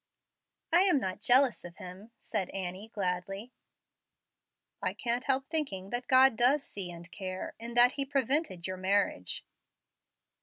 "I 0.73 0.81
am 0.85 0.99
not 0.99 1.19
jealous 1.21 1.63
of 1.63 1.75
him," 1.75 2.09
said 2.19 2.49
Annie, 2.49 2.87
gladly. 2.87 3.51
"I 4.81 4.95
can't 4.95 5.25
help 5.25 5.47
thinking 5.51 5.91
that 5.91 6.07
God 6.07 6.35
does 6.35 6.63
see 6.63 6.89
and 6.91 7.11
care, 7.11 7.53
in 7.59 7.75
that 7.75 7.91
He 7.91 8.05
prevented 8.07 8.65
your 8.65 8.77
marriage." 8.77 9.45